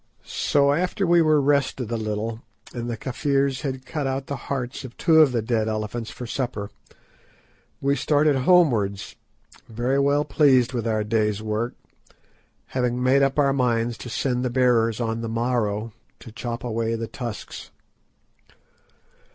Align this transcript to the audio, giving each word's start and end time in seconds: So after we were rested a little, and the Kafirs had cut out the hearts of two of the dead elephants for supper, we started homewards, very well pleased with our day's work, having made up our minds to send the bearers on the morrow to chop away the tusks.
So 0.25 0.71
after 0.71 1.05
we 1.05 1.21
were 1.21 1.39
rested 1.39 1.91
a 1.91 1.95
little, 1.95 2.41
and 2.73 2.89
the 2.89 2.97
Kafirs 2.97 3.61
had 3.61 3.85
cut 3.85 4.07
out 4.07 4.25
the 4.25 4.35
hearts 4.49 4.83
of 4.83 4.97
two 4.97 5.21
of 5.21 5.31
the 5.31 5.43
dead 5.43 5.67
elephants 5.67 6.09
for 6.09 6.25
supper, 6.25 6.71
we 7.81 7.95
started 7.95 8.35
homewards, 8.37 9.15
very 9.69 9.99
well 9.99 10.25
pleased 10.25 10.73
with 10.73 10.87
our 10.87 11.03
day's 11.03 11.39
work, 11.43 11.75
having 12.73 13.03
made 13.03 13.21
up 13.21 13.37
our 13.37 13.53
minds 13.53 13.95
to 13.99 14.09
send 14.09 14.43
the 14.43 14.49
bearers 14.49 14.99
on 14.99 15.21
the 15.21 15.29
morrow 15.29 15.93
to 16.17 16.31
chop 16.31 16.63
away 16.63 16.95
the 16.95 17.05
tusks. 17.05 17.69